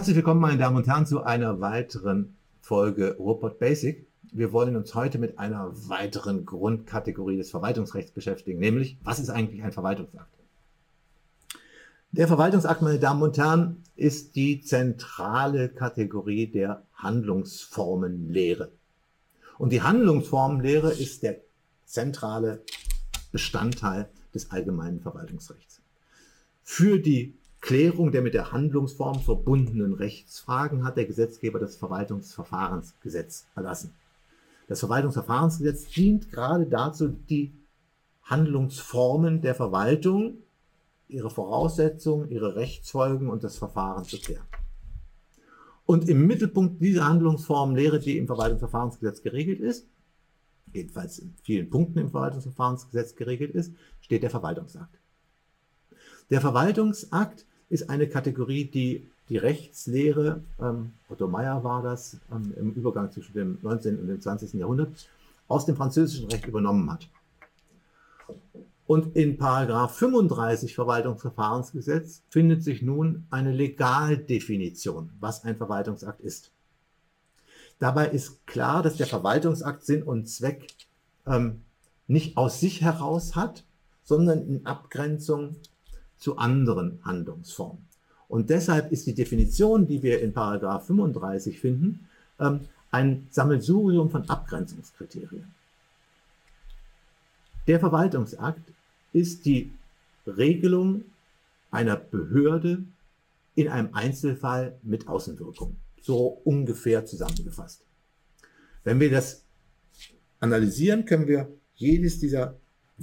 [0.00, 4.06] Herzlich willkommen, meine Damen und Herren, zu einer weiteren Folge Robot Basic.
[4.32, 9.62] Wir wollen uns heute mit einer weiteren Grundkategorie des Verwaltungsrechts beschäftigen, nämlich was ist eigentlich
[9.62, 10.32] ein Verwaltungsakt?
[12.12, 18.72] Der Verwaltungsakt, meine Damen und Herren, ist die zentrale Kategorie der Handlungsformenlehre.
[19.58, 21.42] Und die Handlungsformenlehre ist der
[21.84, 22.62] zentrale
[23.32, 25.82] Bestandteil des allgemeinen Verwaltungsrechts.
[26.62, 33.94] Für die Klärung der mit der Handlungsform verbundenen Rechtsfragen hat der Gesetzgeber das Verwaltungsverfahrensgesetz erlassen.
[34.66, 37.52] Das Verwaltungsverfahrensgesetz dient gerade dazu, die
[38.22, 40.38] Handlungsformen der Verwaltung,
[41.08, 44.46] ihre Voraussetzungen, ihre Rechtsfolgen und das Verfahren zu klären.
[45.84, 49.88] Und im Mittelpunkt dieser Handlungsformenlehre, die im Verwaltungsverfahrensgesetz geregelt ist,
[50.72, 54.99] jedenfalls in vielen Punkten im Verwaltungsverfahrensgesetz geregelt ist, steht der Verwaltungsakt.
[56.30, 62.72] Der Verwaltungsakt ist eine Kategorie, die die Rechtslehre, ähm, Otto Meyer war das, ähm, im
[62.72, 64.00] Übergang zwischen dem 19.
[64.00, 64.54] und dem 20.
[64.54, 65.08] Jahrhundert,
[65.46, 67.08] aus dem französischen Recht übernommen hat.
[68.86, 76.50] Und in Paragraph 35 Verwaltungsverfahrensgesetz findet sich nun eine Legaldefinition, was ein Verwaltungsakt ist.
[77.78, 80.74] Dabei ist klar, dass der Verwaltungsakt Sinn und Zweck
[81.26, 81.62] ähm,
[82.08, 83.64] nicht aus sich heraus hat,
[84.02, 85.54] sondern in Abgrenzung
[86.20, 87.84] zu anderen Handlungsformen.
[88.28, 92.06] Und deshalb ist die Definition, die wir in Paragraph 35 finden,
[92.38, 92.60] ähm,
[92.92, 95.52] ein Sammelsurium von Abgrenzungskriterien.
[97.66, 98.72] Der Verwaltungsakt
[99.12, 99.72] ist die
[100.26, 101.04] Regelung
[101.70, 102.84] einer Behörde
[103.54, 105.76] in einem Einzelfall mit Außenwirkung.
[106.00, 107.82] So ungefähr zusammengefasst.
[108.84, 109.42] Wenn wir das
[110.40, 112.54] analysieren, können wir jedes dieser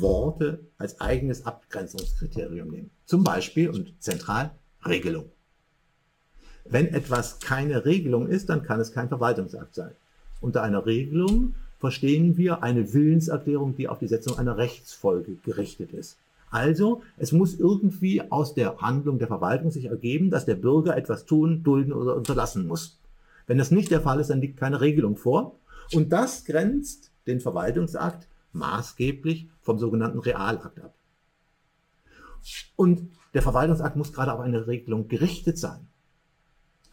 [0.00, 2.90] Worte als eigenes Abgrenzungskriterium nehmen.
[3.06, 4.50] Zum Beispiel und zentral
[4.84, 5.30] Regelung.
[6.64, 9.92] Wenn etwas keine Regelung ist, dann kann es kein Verwaltungsakt sein.
[10.40, 16.16] Unter einer Regelung verstehen wir eine Willenserklärung, die auf die Setzung einer Rechtsfolge gerichtet ist.
[16.50, 21.26] Also, es muss irgendwie aus der Handlung der Verwaltung sich ergeben, dass der Bürger etwas
[21.26, 22.98] tun, dulden oder unterlassen muss.
[23.46, 25.56] Wenn das nicht der Fall ist, dann liegt keine Regelung vor.
[25.92, 28.26] Und das grenzt den Verwaltungsakt
[28.56, 30.94] maßgeblich vom sogenannten Realakt ab.
[32.76, 35.88] Und der Verwaltungsakt muss gerade auf eine Regelung gerichtet sein.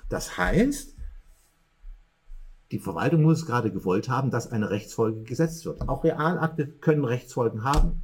[0.09, 0.95] Das heißt,
[2.71, 5.87] die Verwaltung muss es gerade gewollt haben, dass eine Rechtsfolge gesetzt wird.
[5.87, 8.01] Auch Realakte können Rechtsfolgen haben.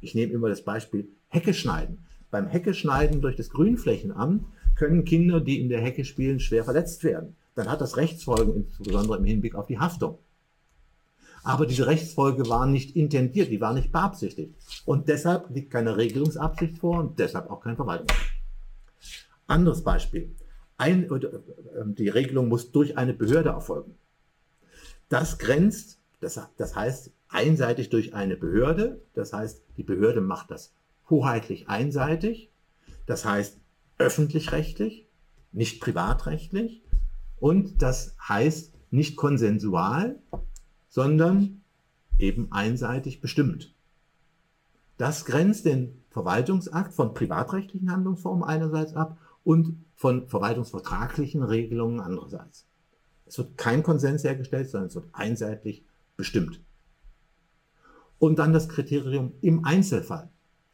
[0.00, 2.06] Ich nehme immer das Beispiel Hecke schneiden.
[2.30, 7.04] Beim Hecke schneiden durch das Grünflächenamt können Kinder, die in der Hecke spielen, schwer verletzt
[7.04, 7.36] werden.
[7.54, 10.18] Dann hat das Rechtsfolgen, insbesondere im Hinblick auf die Haftung.
[11.44, 14.54] Aber diese Rechtsfolge war nicht intendiert, die war nicht beabsichtigt.
[14.86, 18.32] Und deshalb liegt keine Regelungsabsicht vor und deshalb auch kein Verwaltungsrecht.
[19.46, 20.34] Anderes Beispiel.
[20.78, 21.20] Ein, äh,
[21.84, 23.94] die Regelung muss durch eine Behörde erfolgen.
[25.10, 29.02] Das grenzt, das, das heißt einseitig durch eine Behörde.
[29.12, 30.72] Das heißt, die Behörde macht das
[31.10, 32.50] hoheitlich einseitig.
[33.04, 33.60] Das heißt
[33.98, 35.06] öffentlich-rechtlich,
[35.52, 36.82] nicht privatrechtlich.
[37.38, 40.18] Und das heißt nicht konsensual,
[40.94, 41.60] sondern
[42.20, 43.74] eben einseitig bestimmt.
[44.96, 52.68] Das grenzt den Verwaltungsakt von privatrechtlichen Handlungsformen einerseits ab und von verwaltungsvertraglichen Regelungen andererseits.
[53.26, 55.84] Es wird kein Konsens hergestellt, sondern es wird einseitig
[56.16, 56.60] bestimmt.
[58.20, 60.30] Und dann das Kriterium im Einzelfall.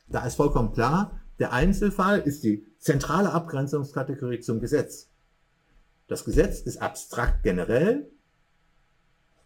[0.06, 5.08] Da ist vollkommen klar, der Einzelfall ist die zentrale Abgrenzungskategorie zum Gesetz.
[6.08, 8.10] Das Gesetz ist abstrakt generell,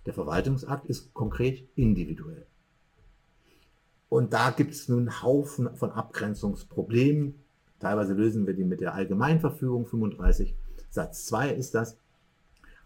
[0.06, 2.47] der Verwaltungsakt ist konkret individuell.
[4.09, 7.34] Und da gibt es nun Haufen von Abgrenzungsproblemen.
[7.81, 10.54] Teilweise lösen wir die mit der Allgemeinverfügung 35
[10.91, 11.98] Satz 2 ist das.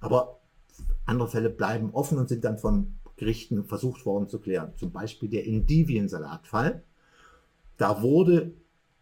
[0.01, 0.41] Aber
[1.05, 4.73] andere Fälle bleiben offen und sind dann von Gerichten versucht worden zu klären.
[4.77, 6.83] Zum Beispiel der Indiviensalatfall.
[7.77, 8.53] Da wurde,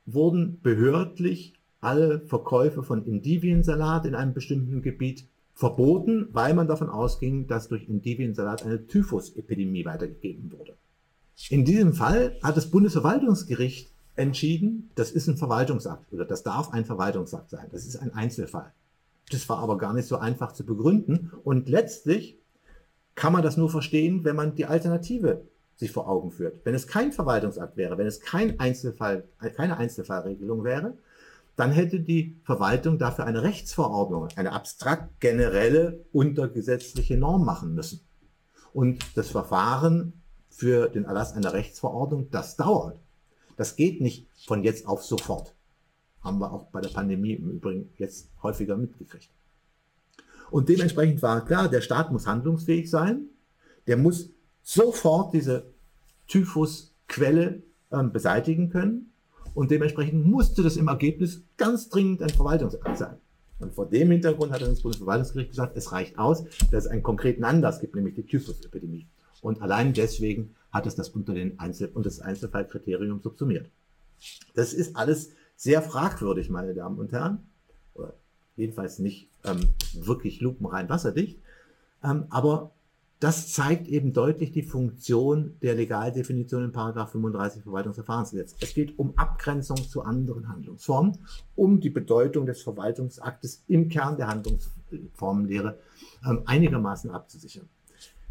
[0.04, 7.46] wurden behördlich alle Verkäufe von Indiviensalat in einem bestimmten Gebiet verboten, weil man davon ausging,
[7.46, 10.76] dass durch Indiviensalat eine Typhusepidemie weitergegeben wurde.
[11.48, 16.84] In diesem Fall hat das Bundesverwaltungsgericht entschieden, das ist ein Verwaltungsakt oder das darf ein
[16.84, 17.68] Verwaltungsakt sein.
[17.72, 18.72] Das ist ein Einzelfall.
[19.30, 22.38] Das war aber gar nicht so einfach zu begründen und letztlich
[23.14, 25.40] kann man das nur verstehen, wenn man die Alternative
[25.76, 26.60] sich vor Augen führt.
[26.64, 29.24] Wenn es kein Verwaltungsakt wäre, wenn es kein Einzelfall,
[29.56, 30.98] keine Einzelfallregelung wäre,
[31.56, 38.00] dann hätte die Verwaltung dafür eine Rechtsverordnung, eine abstrakt generelle untergesetzliche Norm machen müssen.
[38.74, 43.00] Und das Verfahren für den Erlass einer Rechtsverordnung, das dauert.
[43.56, 45.54] Das geht nicht von jetzt auf sofort.
[46.20, 49.30] Haben wir auch bei der Pandemie im Übrigen jetzt häufiger mitgekriegt.
[50.50, 53.30] Und dementsprechend war klar, der Staat muss handlungsfähig sein.
[53.86, 54.30] Der muss
[54.62, 55.72] sofort diese
[56.26, 59.12] Typhusquelle ähm, beseitigen können.
[59.56, 63.16] Und dementsprechend musste das im Ergebnis ganz dringend ein Verwaltungsakt sein.
[63.58, 67.42] Und vor dem Hintergrund hat das Bundesverwaltungsgericht gesagt, es reicht aus, dass es einen konkreten
[67.42, 69.06] Anlass gibt, nämlich die Typhusepidemie.
[69.40, 73.70] Und allein deswegen hat es das unter den Einzel und das Einzelfallkriterium subsumiert.
[74.54, 77.38] Das ist alles sehr fragwürdig, meine Damen und Herren.
[77.94, 78.12] Oder
[78.56, 81.38] jedenfalls nicht ähm, wirklich lupenrein wasserdicht.
[82.04, 82.72] Ähm, aber
[83.18, 88.56] das zeigt eben deutlich die Funktion der Legaldefinition in 35 Verwaltungsverfahrensgesetz.
[88.60, 91.18] Es geht um Abgrenzung zu anderen Handlungsformen,
[91.54, 95.78] um die Bedeutung des Verwaltungsaktes im Kern der Handlungsformenlehre
[96.26, 97.68] ähm, einigermaßen abzusichern.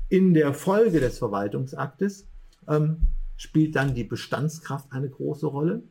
[0.10, 2.28] In der Folge des Verwaltungsaktes
[2.68, 2.98] ähm,
[3.38, 5.82] spielt dann die Bestandskraft eine große Rolle.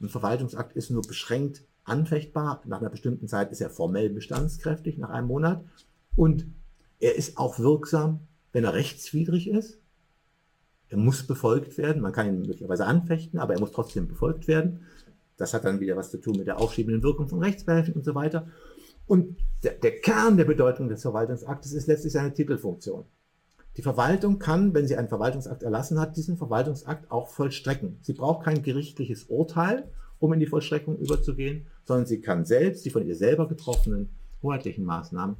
[0.00, 2.62] Ein Verwaltungsakt ist nur beschränkt anfechtbar.
[2.64, 5.62] Nach einer bestimmten Zeit ist er formell bestandskräftig, nach einem Monat.
[6.16, 6.46] Und
[7.00, 8.20] er ist auch wirksam,
[8.52, 9.78] wenn er rechtswidrig ist.
[10.88, 12.02] Er muss befolgt werden.
[12.02, 14.86] Man kann ihn möglicherweise anfechten, aber er muss trotzdem befolgt werden.
[15.36, 18.14] Das hat dann wieder was zu tun mit der aufschiebenden Wirkung von Rechtsbehelfen und so
[18.14, 18.48] weiter.
[19.06, 23.04] Und der, der Kern der Bedeutung des Verwaltungsaktes ist letztlich seine Titelfunktion.
[23.76, 27.98] Die Verwaltung kann, wenn sie einen Verwaltungsakt erlassen hat, diesen Verwaltungsakt auch vollstrecken.
[28.02, 32.90] Sie braucht kein gerichtliches Urteil, um in die Vollstreckung überzugehen, sondern sie kann selbst die
[32.90, 34.10] von ihr selber getroffenen
[34.42, 35.36] hoheitlichen Maßnahmen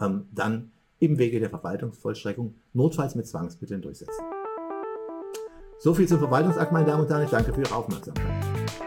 [0.00, 4.24] ähm, dann im Wege der Verwaltungsvollstreckung notfalls mit Zwangsmitteln durchsetzen.
[5.78, 7.24] So viel zum Verwaltungsakt, meine Damen und Herren.
[7.24, 8.85] Ich danke für Ihre Aufmerksamkeit.